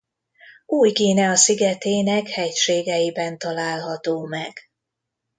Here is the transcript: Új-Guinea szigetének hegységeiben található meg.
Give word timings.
Új-Guinea 0.65 1.35
szigetének 1.35 2.27
hegységeiben 2.27 3.37
található 3.37 4.21
meg. 4.23 4.59